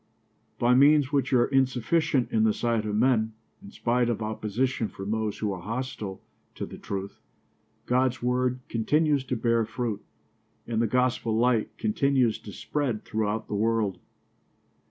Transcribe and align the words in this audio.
By 0.57 0.73
means 0.73 1.11
which 1.11 1.31
are 1.31 1.45
insufficient 1.45 2.31
in 2.31 2.43
the 2.43 2.55
sight 2.55 2.87
of 2.87 2.95
men, 2.95 3.33
in 3.61 3.69
spite 3.69 4.09
of 4.09 4.19
opposition 4.19 4.87
from 4.87 5.11
those 5.11 5.37
who 5.37 5.53
are 5.53 5.61
hostile 5.61 6.23
to 6.55 6.65
the 6.65 6.79
truth, 6.79 7.19
God's 7.85 8.19
word 8.19 8.61
continues 8.67 9.23
to 9.25 9.35
bear 9.35 9.63
fruit 9.63 10.03
and 10.65 10.81
the 10.81 10.87
gospel 10.87 11.37
light 11.37 11.77
continues 11.77 12.39
to 12.39 12.51
spread 12.51 13.05
throughout 13.05 13.47
the 13.47 13.53
world. 13.53 13.99